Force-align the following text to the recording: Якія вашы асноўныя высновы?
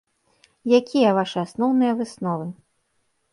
Якія 0.79 1.09
вашы 1.17 1.37
асноўныя 1.45 1.91
высновы? 2.01 2.49